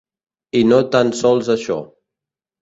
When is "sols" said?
1.19-1.51